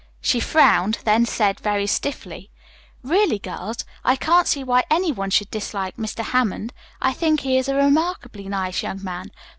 She 0.19 0.39
frowned, 0.39 0.97
then 1.03 1.27
said 1.27 1.59
very 1.59 1.85
stiffly: 1.85 2.49
"Really, 3.03 3.37
girls, 3.37 3.85
I 4.03 4.15
can't 4.15 4.47
see 4.47 4.63
why 4.63 4.83
any 4.89 5.11
one 5.11 5.29
should 5.29 5.51
dislike 5.51 5.95
Mr. 5.97 6.23
Hammond. 6.23 6.73
I 6.99 7.13
think 7.13 7.41
he 7.41 7.55
is 7.55 7.67
a 7.67 7.75
remarkably 7.75 8.49
nice 8.49 8.81
young 8.81 9.03
man. 9.03 9.29